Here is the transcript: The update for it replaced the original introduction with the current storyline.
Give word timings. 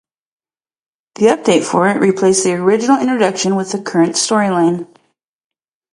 The 1.13 1.27
update 1.27 1.63
for 1.63 1.87
it 1.87 1.99
replaced 1.99 2.43
the 2.43 2.53
original 2.55 2.99
introduction 2.99 3.55
with 3.55 3.71
the 3.71 3.79
current 3.79 4.13
storyline. 4.15 4.87